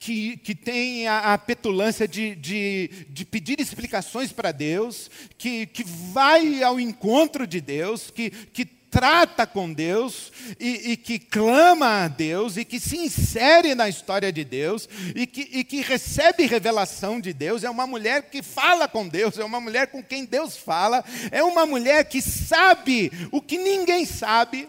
[0.03, 5.81] que, que tem a, a petulância de, de, de, pedir explicações para Deus, que, que
[6.11, 12.07] vai ao encontro de Deus, que, que trata com Deus e, e, que clama a
[12.09, 17.17] Deus e que se insere na história de Deus e que, e que recebe revelação
[17.17, 20.57] de Deus, é uma mulher que fala com Deus, é uma mulher com quem Deus
[20.57, 24.67] fala, é uma mulher que sabe o que ninguém sabe,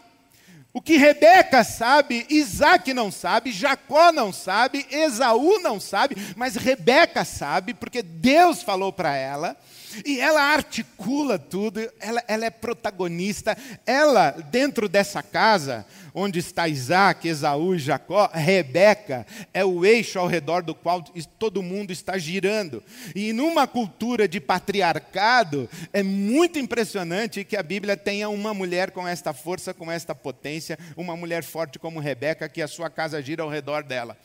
[0.74, 7.24] o que Rebeca sabe, Isaac não sabe, Jacó não sabe, Esaú não sabe, mas Rebeca
[7.24, 9.56] sabe, porque Deus falou para ela.
[10.04, 13.56] E ela articula tudo, ela, ela, é protagonista.
[13.86, 20.26] Ela, dentro dessa casa, onde está Isaac, Esaú e Jacó, Rebeca é o eixo ao
[20.26, 21.02] redor do qual
[21.38, 22.82] todo mundo está girando.
[23.14, 29.06] E numa cultura de patriarcado, é muito impressionante que a Bíblia tenha uma mulher com
[29.06, 33.42] esta força, com esta potência, uma mulher forte como Rebeca, que a sua casa gira
[33.42, 34.16] ao redor dela.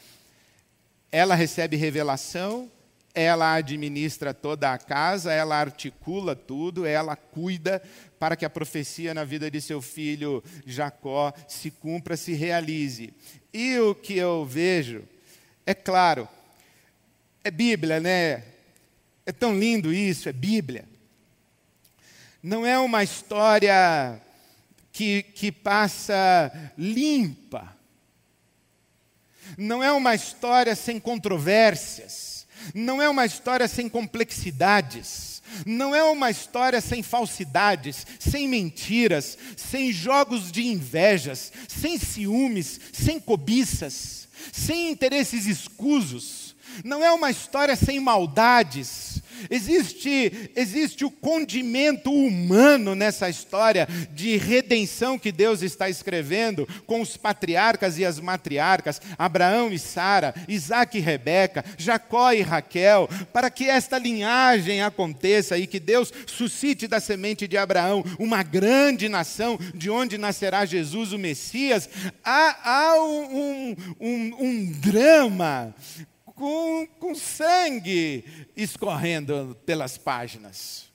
[1.12, 2.70] Ela recebe revelação,
[3.14, 7.82] ela administra toda a casa, ela articula tudo, ela cuida
[8.20, 13.14] para que a profecia na vida de seu filho Jacó se cumpra, se realize.
[13.54, 15.04] E o que eu vejo,
[15.66, 16.28] é claro,
[17.44, 18.44] é Bíblia, né?
[19.26, 20.86] É tão lindo isso, é Bíblia.
[22.42, 24.22] Não é uma história
[24.92, 27.76] que, que passa limpa.
[29.58, 32.29] Não é uma história sem controvérsias.
[32.74, 35.42] Não é uma história sem complexidades.
[35.66, 43.20] Não é uma história sem falsidades, sem mentiras, sem jogos de invejas, sem ciúmes, sem
[43.20, 46.56] cobiças, sem interesses escusos.
[46.84, 49.09] Não é uma história sem maldades,
[49.50, 57.18] Existe, existe o condimento humano nessa história de redenção que Deus está escrevendo com os
[57.18, 63.66] patriarcas e as matriarcas, Abraão e Sara, Isaac e Rebeca, Jacó e Raquel, para que
[63.70, 69.90] esta linhagem aconteça e que Deus suscite da semente de Abraão uma grande nação, de
[69.90, 71.90] onde nascerá Jesus, o Messias.
[72.24, 75.74] Há, há um, um, um drama
[76.40, 78.24] com, com sangue
[78.56, 80.86] escorrendo pelas páginas.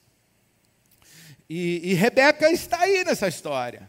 [1.47, 3.87] E, e Rebeca está aí nessa história,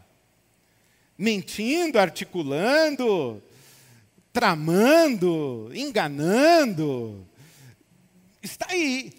[1.17, 3.41] mentindo, articulando,
[4.31, 7.27] tramando, enganando.
[8.43, 9.11] Está aí.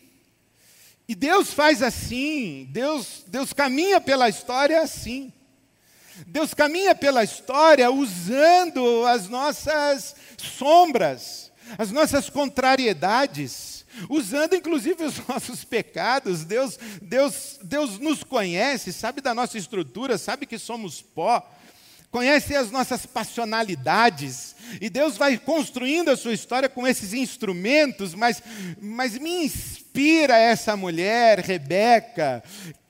[1.08, 5.32] E Deus faz assim, Deus, Deus caminha pela história assim.
[6.24, 15.64] Deus caminha pela história usando as nossas sombras as nossas contrariedades, usando inclusive os nossos
[15.64, 16.44] pecados.
[16.44, 21.46] Deus, Deus, Deus nos conhece, sabe da nossa estrutura, sabe que somos pó,
[22.10, 28.42] conhece as nossas passionalidades, e Deus vai construindo a sua história com esses instrumentos, mas,
[28.80, 32.42] mas me inspira essa mulher, Rebeca,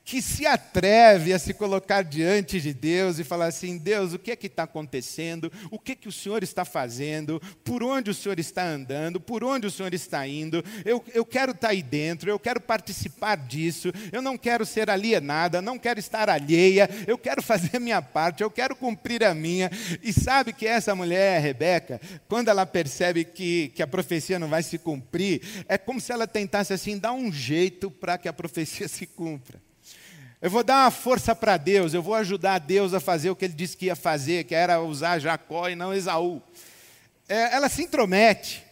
[0.09, 4.31] que se atreve a se colocar diante de Deus e falar assim: Deus, o que
[4.31, 5.53] é que está acontecendo?
[5.71, 7.38] O que é que o Senhor está fazendo?
[7.62, 9.21] Por onde o Senhor está andando?
[9.21, 10.64] Por onde o Senhor está indo?
[10.83, 14.88] Eu, eu quero estar tá aí dentro, eu quero participar disso, eu não quero ser
[14.88, 19.35] alienada, não quero estar alheia, eu quero fazer a minha parte, eu quero cumprir a
[19.35, 19.71] minha.
[20.03, 24.62] E sabe que essa mulher, Rebeca, quando ela percebe que, que a profecia não vai
[24.62, 28.88] se cumprir, é como se ela tentasse assim dar um jeito para que a profecia
[28.88, 29.67] se cumpra.
[30.40, 33.44] Eu vou dar uma força para Deus, eu vou ajudar Deus a fazer o que
[33.44, 36.40] ele disse que ia fazer, que era usar Jacó e não Esaú.
[37.29, 38.64] É, ela se intromete.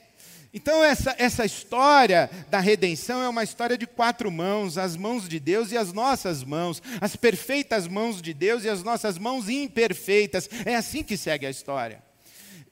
[0.54, 5.40] Então, essa, essa história da redenção é uma história de quatro mãos: as mãos de
[5.40, 10.48] Deus e as nossas mãos, as perfeitas mãos de Deus e as nossas mãos imperfeitas.
[10.64, 12.05] É assim que segue a história.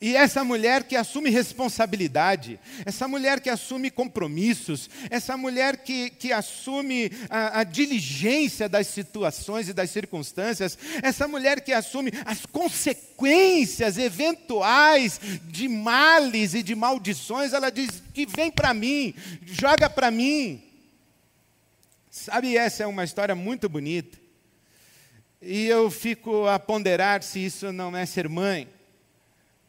[0.00, 6.32] E essa mulher que assume responsabilidade, essa mulher que assume compromissos, essa mulher que, que
[6.32, 13.96] assume a, a, diligência das situações e das circunstâncias, essa mulher que assume as consequências
[13.96, 19.14] eventuais de males e de maldições, ela diz que vem para mim,
[19.46, 20.62] joga para mim.
[22.10, 24.18] Sabe, essa é uma história muito bonita.
[25.40, 28.73] E eu fico a ponderar se isso não é ser mãe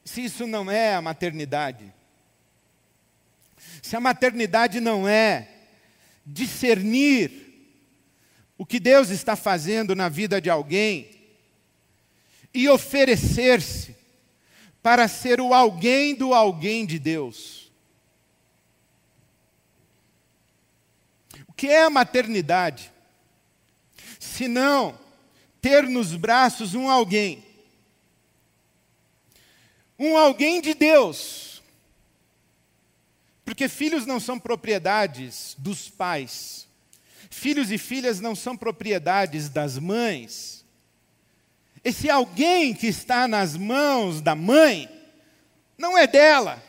[0.05, 1.91] se isso não é a maternidade.
[3.81, 5.49] Se a maternidade não é
[6.23, 7.43] discernir
[8.55, 11.09] o que Deus está fazendo na vida de alguém
[12.53, 13.95] e oferecer-se
[14.81, 17.71] para ser o alguém do alguém de Deus.
[21.47, 22.91] O que é a maternidade?
[24.19, 24.97] Se não
[25.59, 27.43] ter nos braços um alguém
[29.97, 31.61] um alguém de Deus.
[33.43, 36.67] Porque filhos não são propriedades dos pais.
[37.29, 40.65] Filhos e filhas não são propriedades das mães.
[41.83, 44.89] Esse alguém que está nas mãos da mãe
[45.77, 46.63] não é dela.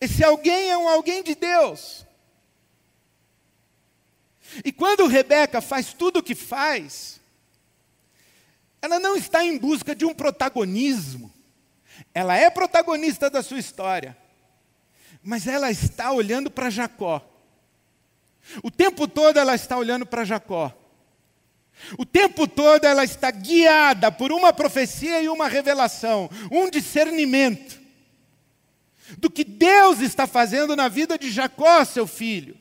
[0.00, 2.06] Esse alguém é um alguém de Deus.
[4.64, 7.20] E quando Rebeca faz tudo o que faz,
[8.80, 11.33] ela não está em busca de um protagonismo.
[12.14, 14.16] Ela é protagonista da sua história.
[15.22, 17.26] Mas ela está olhando para Jacó.
[18.62, 20.72] O tempo todo ela está olhando para Jacó.
[21.98, 27.80] O tempo todo ela está guiada por uma profecia e uma revelação, um discernimento
[29.18, 32.56] do que Deus está fazendo na vida de Jacó, seu filho.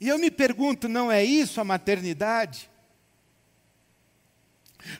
[0.00, 2.69] E eu me pergunto, não é isso a maternidade?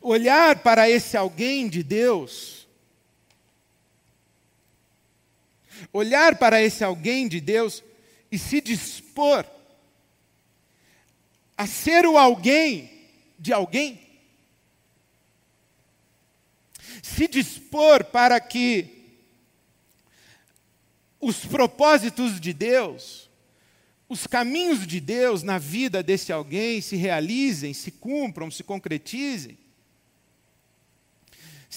[0.00, 2.66] Olhar para esse alguém de Deus,
[5.92, 7.82] olhar para esse alguém de Deus
[8.30, 9.44] e se dispor
[11.56, 12.90] a ser o alguém
[13.38, 14.00] de alguém,
[17.02, 19.18] se dispor para que
[21.20, 23.30] os propósitos de Deus
[24.10, 29.56] os caminhos de Deus na vida desse alguém se realizem, se cumpram, se concretizem.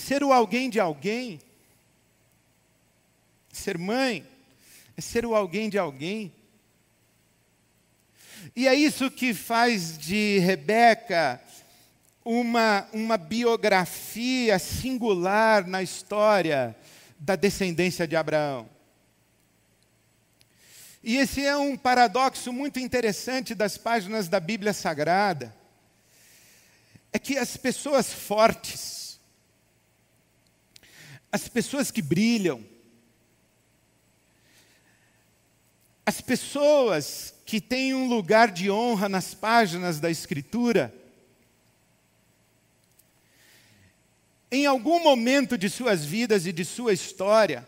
[0.07, 1.39] Ser o alguém de alguém,
[3.53, 4.27] ser mãe,
[4.97, 6.33] é ser o alguém de alguém.
[8.53, 11.41] E é isso que faz de Rebeca
[12.25, 16.75] uma, uma biografia singular na história
[17.17, 18.69] da descendência de Abraão.
[21.01, 25.55] E esse é um paradoxo muito interessante das páginas da Bíblia Sagrada.
[27.13, 29.02] É que as pessoas fortes,
[31.33, 32.63] as pessoas que brilham,
[36.05, 40.93] as pessoas que têm um lugar de honra nas páginas da Escritura,
[44.51, 47.67] em algum momento de suas vidas e de sua história,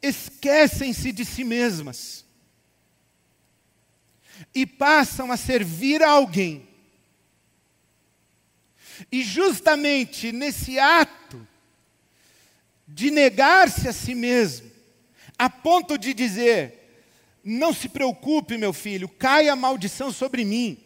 [0.00, 2.24] esquecem-se de si mesmas
[4.54, 6.69] e passam a servir a alguém.
[9.10, 11.46] E justamente nesse ato
[12.86, 14.70] de negar-se a si mesmo,
[15.38, 17.04] a ponto de dizer:
[17.44, 20.78] não se preocupe, meu filho, caia a maldição sobre mim.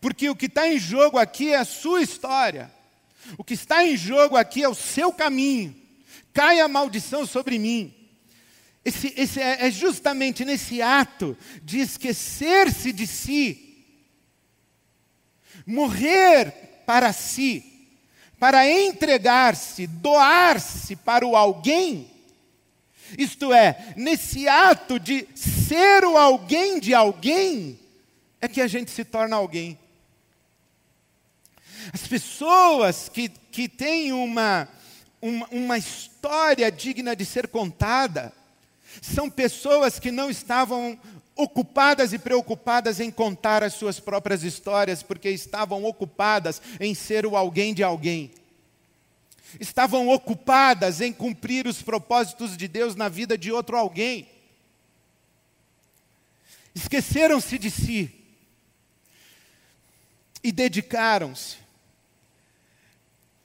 [0.00, 2.70] Porque o que está em jogo aqui é a sua história,
[3.36, 5.80] o que está em jogo aqui é o seu caminho
[6.32, 7.94] caia a maldição sobre mim.
[8.84, 13.69] Esse, esse é, é justamente nesse ato de esquecer-se de si,
[15.70, 16.52] morrer
[16.84, 17.64] para si,
[18.38, 22.10] para entregar-se, doar-se para o alguém,
[23.18, 27.78] isto é, nesse ato de ser o alguém de alguém,
[28.40, 29.78] é que a gente se torna alguém.
[31.92, 34.68] As pessoas que, que têm uma,
[35.20, 38.32] uma, uma história digna de ser contada.
[39.00, 40.98] São pessoas que não estavam
[41.42, 47.36] ocupadas e preocupadas em contar as suas próprias histórias, porque estavam ocupadas em ser o
[47.36, 48.30] alguém de alguém.
[49.58, 54.28] Estavam ocupadas em cumprir os propósitos de Deus na vida de outro alguém.
[56.74, 58.14] Esqueceram-se de si
[60.42, 61.56] e dedicaram-se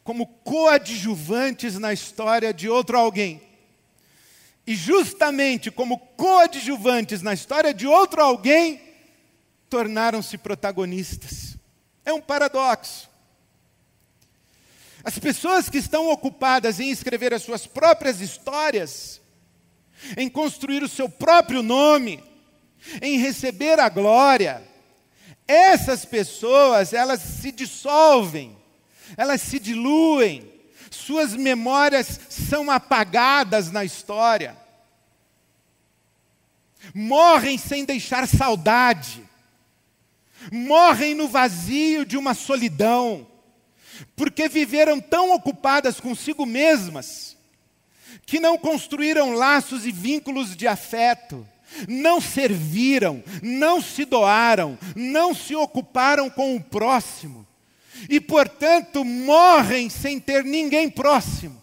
[0.04, 3.42] como coadjuvantes na história de outro alguém.
[4.66, 8.82] E justamente como coadjuvantes na história de outro alguém,
[9.70, 11.58] tornaram-se protagonistas.
[12.04, 13.10] É um paradoxo.
[15.04, 19.22] As pessoas que estão ocupadas em escrever as suas próprias histórias,
[20.18, 22.24] em construir o seu próprio nome,
[23.02, 24.64] em receber a glória,
[25.48, 28.56] essas pessoas, elas se dissolvem
[29.18, 30.52] elas se diluem,
[31.06, 34.58] suas memórias são apagadas na história,
[36.96, 39.24] morrem sem deixar saudade,
[40.52, 43.28] morrem no vazio de uma solidão,
[44.16, 47.38] porque viveram tão ocupadas consigo mesmas,
[48.26, 51.48] que não construíram laços e vínculos de afeto,
[51.88, 57.46] não serviram, não se doaram, não se ocuparam com o próximo
[58.10, 61.62] e, portanto, morrem sem ter ninguém próximo,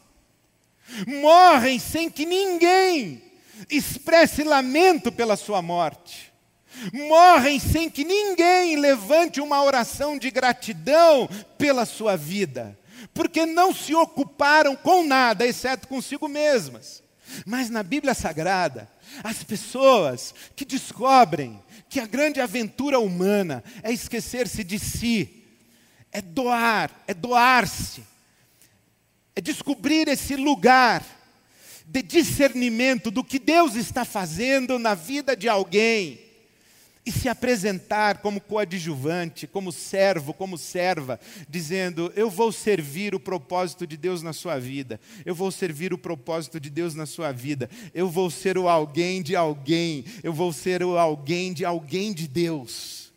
[1.07, 3.22] morrem sem que ninguém
[3.70, 6.33] expresse lamento pela sua morte,
[6.93, 11.28] morrem sem que ninguém levante uma oração de gratidão
[11.59, 12.78] pela sua vida,
[13.14, 17.03] porque não se ocuparam com nada, exceto consigo mesmas.
[17.47, 18.91] Mas na Bíblia Sagrada,
[19.22, 25.41] as pessoas que descobrem que a grande aventura humana é esquecer-se de si,
[26.13, 28.05] é doar, é doar-se,
[29.35, 31.03] é descobrir esse lugar
[31.87, 36.21] de discernimento do que Deus está fazendo na vida de alguém
[37.05, 43.87] e se apresentar como coadjuvante, como servo, como serva, dizendo: Eu vou servir o propósito
[43.87, 47.69] de Deus na sua vida, eu vou servir o propósito de Deus na sua vida,
[47.93, 52.29] eu vou ser o alguém de alguém, eu vou ser o alguém de alguém de
[52.29, 53.11] Deus.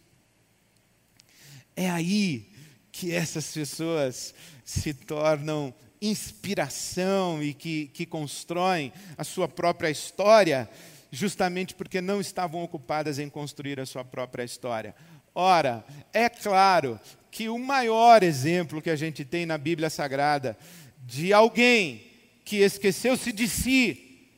[1.76, 2.55] É aí
[2.98, 4.34] que essas pessoas
[4.64, 10.70] se tornam inspiração e que, que constroem a sua própria história,
[11.12, 14.96] justamente porque não estavam ocupadas em construir a sua própria história.
[15.34, 15.84] Ora,
[16.14, 16.98] é claro
[17.30, 20.58] que o maior exemplo que a gente tem na Bíblia Sagrada
[21.06, 22.02] de alguém
[22.46, 24.30] que esqueceu-se de si,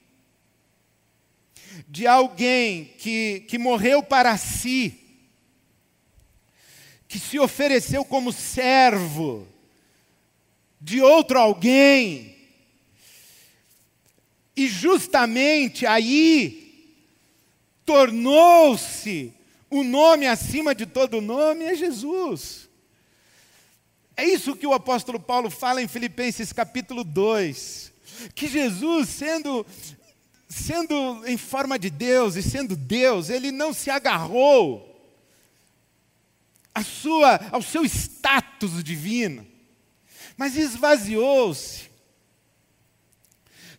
[1.88, 5.07] de alguém que, que morreu para si,
[7.08, 9.48] que se ofereceu como servo
[10.80, 12.36] de outro alguém,
[14.56, 16.98] E justamente aí
[17.86, 19.32] tornou-se
[19.70, 22.68] o nome acima de todo nome é Jesus.
[24.16, 27.94] É isso que o apóstolo Paulo fala em Filipenses capítulo 2,
[28.34, 29.64] que Jesus, sendo
[30.50, 34.87] sendo em forma de Deus e sendo Deus, ele não se agarrou
[36.78, 39.46] a sua, ao seu status divino,
[40.36, 41.88] mas esvaziou-se.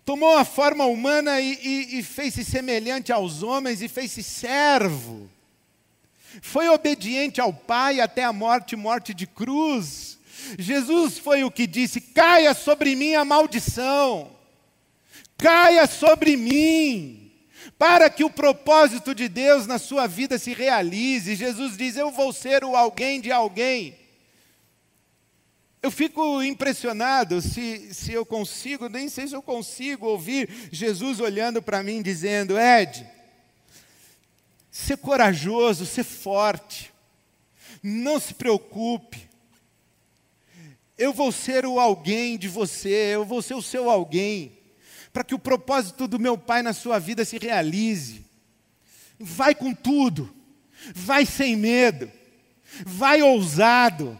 [0.05, 5.30] Tomou a forma humana e, e, e fez-se semelhante aos homens e fez-se servo.
[6.40, 10.18] Foi obediente ao Pai até a morte morte de cruz.
[10.59, 14.38] Jesus foi o que disse: caia sobre mim a maldição
[15.38, 17.28] caia sobre mim,
[17.79, 21.37] para que o propósito de Deus na sua vida se realize.
[21.37, 23.97] Jesus diz: Eu vou ser o alguém de alguém.
[25.81, 31.62] Eu fico impressionado se, se eu consigo, nem sei se eu consigo ouvir Jesus olhando
[31.62, 33.07] para mim dizendo: Ed,
[34.72, 36.93] ser corajoso, ser forte,
[37.81, 39.29] não se preocupe.
[40.97, 44.57] Eu vou ser o alguém de você, eu vou ser o seu alguém
[45.18, 48.24] para que o propósito do meu Pai na sua vida se realize.
[49.18, 50.32] Vai com tudo,
[50.94, 52.08] vai sem medo,
[52.86, 54.16] vai ousado,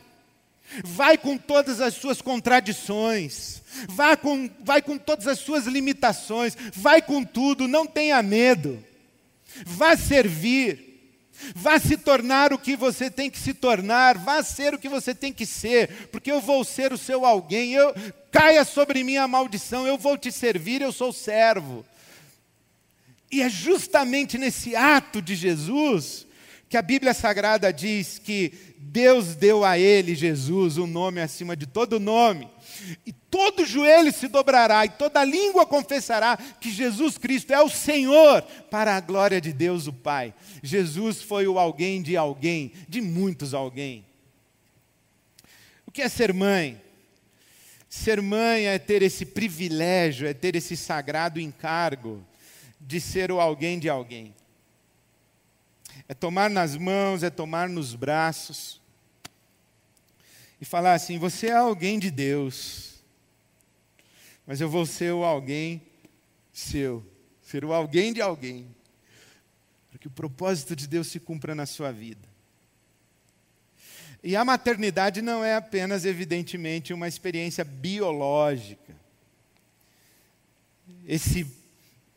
[0.82, 7.01] vai com todas as suas contradições, vai com, vai com todas as suas limitações, vai
[7.01, 8.84] com tudo, não tenha medo,
[9.64, 10.88] vá servir.
[11.55, 15.14] Vá se tornar o que você tem que se tornar, vá ser o que você
[15.14, 17.72] tem que ser, porque eu vou ser o seu alguém.
[17.72, 17.95] Eu,
[18.30, 21.84] caia sobre mim a maldição, eu vou te servir, eu sou servo.
[23.30, 26.26] E é justamente nesse ato de Jesus
[26.68, 31.66] que a Bíblia Sagrada diz que Deus deu a ele, Jesus, um nome acima de
[31.66, 32.49] todo nome.
[33.05, 38.43] E todo joelho se dobrará e toda língua confessará que Jesus Cristo é o Senhor,
[38.70, 40.35] para a glória de Deus o Pai.
[40.62, 44.05] Jesus foi o alguém de alguém, de muitos alguém.
[45.87, 46.81] O que é ser mãe?
[47.89, 52.24] Ser mãe é ter esse privilégio, é ter esse sagrado encargo
[52.81, 54.35] de ser o alguém de alguém.
[56.09, 58.81] É tomar nas mãos, é tomar nos braços
[60.61, 63.03] e falar assim: você é alguém de Deus,
[64.47, 65.83] mas eu vou ser o alguém
[66.53, 67.07] seu,
[67.43, 68.75] ser o alguém de alguém,
[69.91, 72.29] para que o propósito de Deus se cumpra na sua vida.
[74.23, 78.97] E a maternidade não é apenas, evidentemente, uma experiência biológica.
[81.07, 81.47] Esse,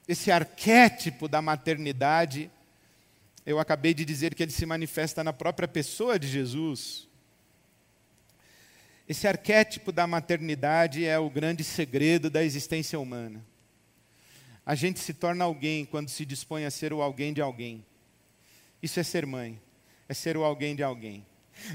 [0.07, 2.49] esse arquétipo da maternidade,
[3.45, 7.07] eu acabei de dizer que ele se manifesta na própria pessoa de Jesus.
[9.07, 13.43] Esse arquétipo da maternidade é o grande segredo da existência humana.
[14.65, 17.85] A gente se torna alguém quando se dispõe a ser o alguém de alguém.
[18.81, 19.59] Isso é ser mãe,
[20.07, 21.25] é ser o alguém de alguém.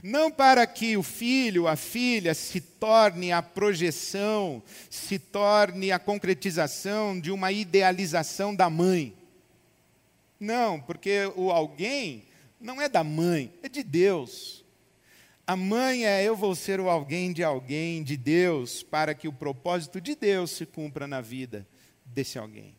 [0.03, 7.19] Não para que o filho, a filha, se torne a projeção, se torne a concretização
[7.21, 9.15] de uma idealização da mãe.
[10.39, 12.25] Não, porque o alguém
[12.61, 14.65] não é da mãe, é de Deus.
[15.49, 19.33] A mãe é eu vou ser o alguém de alguém, de Deus, para que o
[19.33, 21.65] propósito de Deus se cumpra na vida
[22.05, 22.75] desse alguém.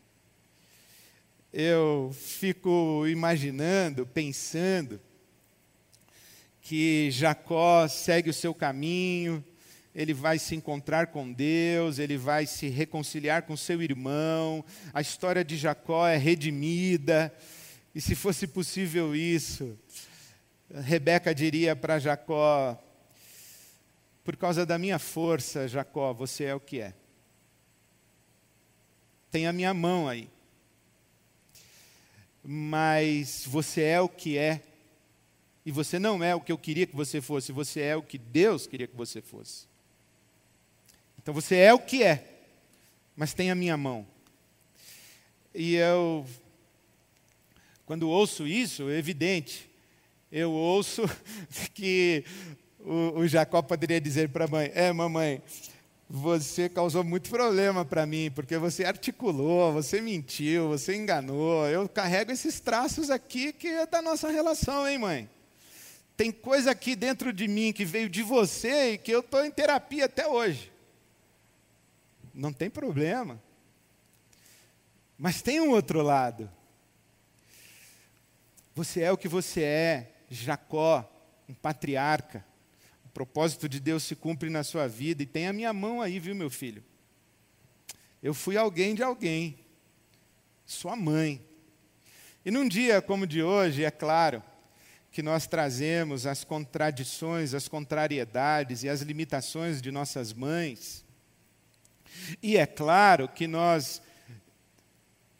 [1.50, 5.00] Eu fico imaginando, pensando,
[6.60, 9.42] que Jacó segue o seu caminho,
[9.94, 14.62] ele vai se encontrar com Deus, ele vai se reconciliar com seu irmão,
[14.92, 17.34] a história de Jacó é redimida,
[17.94, 19.74] e se fosse possível isso,
[20.70, 22.78] Rebeca diria para Jacó:
[24.22, 26.94] Por causa da minha força, Jacó, você é o que é.
[29.30, 30.28] Tem a minha mão aí.
[32.42, 34.62] Mas você é o que é
[35.68, 38.16] e você não é o que eu queria que você fosse, você é o que
[38.16, 39.66] Deus queria que você fosse.
[41.18, 42.24] Então você é o que é,
[43.14, 44.06] mas tem a minha mão.
[45.54, 46.26] E eu,
[47.84, 49.67] quando ouço isso, é evidente,
[50.30, 51.02] eu ouço
[51.74, 52.24] que
[52.80, 55.42] o, o Jacó poderia dizer para a mãe: É, mamãe,
[56.08, 61.66] você causou muito problema para mim, porque você articulou, você mentiu, você enganou.
[61.68, 65.30] Eu carrego esses traços aqui que é da nossa relação, hein, mãe?
[66.16, 69.50] Tem coisa aqui dentro de mim que veio de você e que eu estou em
[69.50, 70.72] terapia até hoje.
[72.34, 73.40] Não tem problema.
[75.16, 76.50] Mas tem um outro lado.
[78.74, 81.08] Você é o que você é, Jacó,
[81.48, 82.44] um patriarca.
[83.04, 86.20] O propósito de Deus se cumpre na sua vida e tem a minha mão aí,
[86.20, 86.84] viu, meu filho?
[88.22, 89.58] Eu fui alguém de alguém.
[90.66, 91.42] sua mãe.
[92.44, 94.42] E num dia como de hoje, é claro
[95.10, 101.04] que nós trazemos as contradições, as contrariedades e as limitações de nossas mães.
[102.42, 104.02] E é claro que nós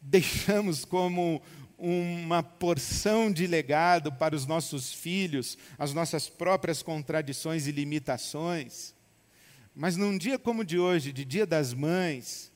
[0.01, 1.43] deixamos como
[1.79, 8.95] uma porção de legado para os nossos filhos, as nossas próprias contradições e limitações.
[9.75, 12.53] Mas num dia como o de hoje, de Dia das Mães,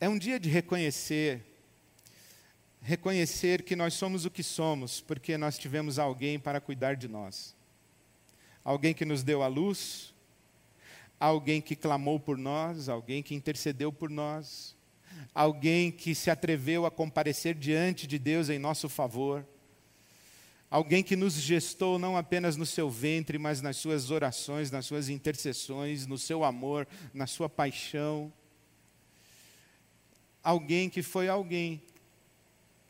[0.00, 1.42] é um dia de reconhecer
[2.84, 7.56] reconhecer que nós somos o que somos, porque nós tivemos alguém para cuidar de nós.
[8.62, 10.12] Alguém que nos deu a luz,
[11.18, 14.73] alguém que clamou por nós, alguém que intercedeu por nós,
[15.34, 19.46] alguém que se atreveu a comparecer diante de Deus em nosso favor,
[20.70, 25.08] alguém que nos gestou não apenas no seu ventre, mas nas suas orações, nas suas
[25.08, 28.32] intercessões, no seu amor, na sua paixão.
[30.42, 31.82] Alguém que foi alguém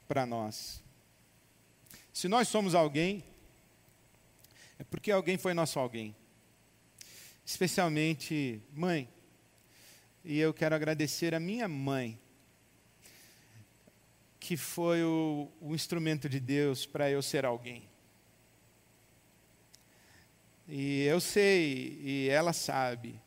[0.09, 0.83] para nós.
[2.13, 3.25] Se nós somos alguém,
[4.79, 6.15] é porque alguém foi nosso alguém.
[7.45, 9.09] Especialmente mãe.
[10.25, 12.19] E eu quero agradecer a minha mãe,
[14.41, 17.87] que foi o, o instrumento de Deus para eu ser alguém.
[20.67, 23.21] E eu sei, e ela sabe,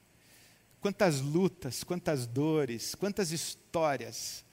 [0.82, 4.44] quantas lutas, quantas dores, quantas histórias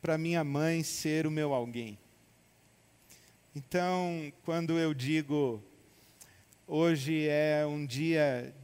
[0.00, 1.98] para minha mãe ser o meu alguém.
[3.54, 5.62] Então, quando eu digo
[6.66, 8.54] hoje é um dia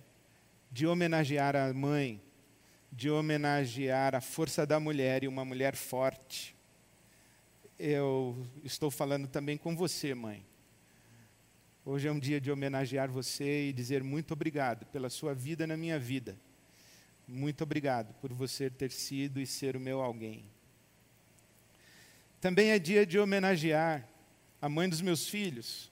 [0.72, 2.18] de homenagear a mãe,
[2.98, 6.52] de homenagear a força da mulher e uma mulher forte,
[7.78, 10.44] eu estou falando também com você, mãe.
[11.84, 15.76] Hoje é um dia de homenagear você e dizer muito obrigado pela sua vida na
[15.76, 16.36] minha vida.
[17.28, 20.44] Muito obrigado por você ter sido e ser o meu alguém.
[22.40, 24.08] Também é dia de homenagear
[24.60, 25.88] a mãe dos meus filhos.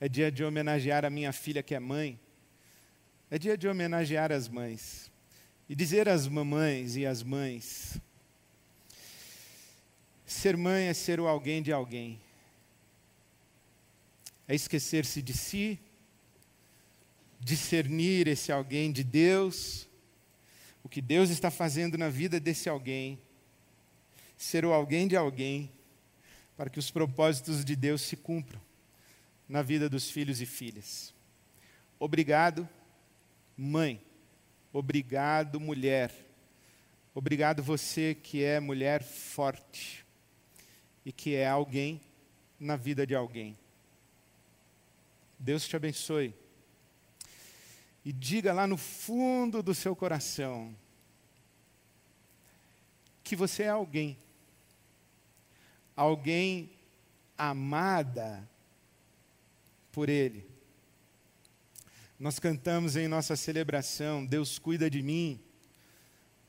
[0.00, 2.18] É dia de homenagear a minha filha que é mãe.
[3.30, 5.14] É dia de homenagear as mães.
[5.68, 8.00] E dizer às mamães e às mães:
[10.24, 12.20] ser mãe é ser o alguém de alguém.
[14.48, 15.78] É esquecer-se de si,
[17.40, 19.88] discernir esse alguém de Deus,
[20.84, 23.18] o que Deus está fazendo na vida desse alguém
[24.36, 25.70] ser o alguém de alguém,
[26.56, 28.60] para que os propósitos de Deus se cumpram
[29.48, 31.14] na vida dos filhos e filhas.
[31.98, 32.68] Obrigado,
[33.56, 34.00] mãe.
[34.78, 36.12] Obrigado, mulher.
[37.14, 40.04] Obrigado, você que é mulher forte
[41.02, 41.98] e que é alguém
[42.60, 43.56] na vida de alguém.
[45.38, 46.34] Deus te abençoe.
[48.04, 50.76] E diga lá no fundo do seu coração
[53.24, 54.18] que você é alguém
[55.96, 56.70] alguém
[57.38, 58.46] amada
[59.90, 60.46] por Ele.
[62.18, 65.40] Nós cantamos em nossa celebração: Deus cuida de mim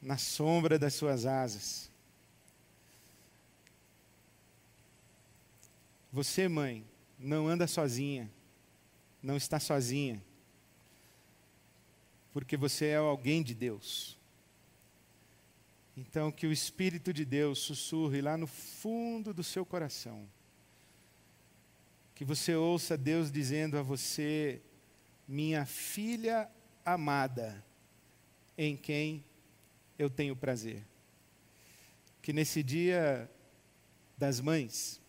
[0.02, 1.92] na sombra das suas asas.
[6.12, 6.86] Você, mãe,
[7.20, 8.32] não anda sozinha,
[9.22, 10.24] não está sozinha,
[12.34, 14.18] porque você é alguém de Deus.
[15.98, 20.28] Então, que o Espírito de Deus sussurre lá no fundo do seu coração.
[22.14, 24.62] Que você ouça Deus dizendo a você,
[25.28, 26.50] minha filha
[26.86, 27.64] amada,
[28.58, 29.24] em quem
[29.98, 30.84] eu tenho prazer.
[32.22, 33.30] Que nesse dia
[34.18, 35.02] das mães,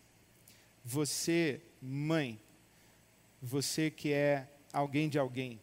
[0.83, 2.39] você, mãe,
[3.41, 5.59] você que é alguém de alguém,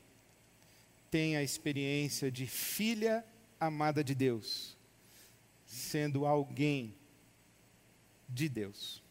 [1.10, 3.24] tenha a experiência de filha
[3.60, 4.76] amada de Deus
[5.66, 6.94] sendo alguém
[8.28, 9.02] de Deus.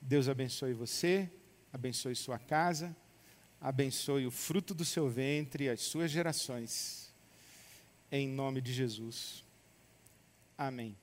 [0.00, 1.30] Deus abençoe você,
[1.72, 2.94] abençoe sua casa,
[3.60, 7.12] abençoe o fruto do seu ventre e as suas gerações.
[8.10, 9.44] Em nome de Jesus.
[10.56, 10.96] Amém.